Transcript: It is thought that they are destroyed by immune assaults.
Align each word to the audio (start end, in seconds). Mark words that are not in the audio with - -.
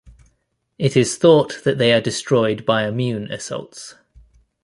It 0.79 0.97
is 0.97 1.15
thought 1.15 1.59
that 1.63 1.77
they 1.77 1.93
are 1.93 2.01
destroyed 2.01 2.65
by 2.65 2.87
immune 2.87 3.31
assaults. 3.31 3.93